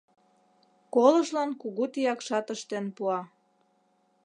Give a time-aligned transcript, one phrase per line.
[0.93, 3.19] Колыжлан кугу тиякшат ыштен пуа.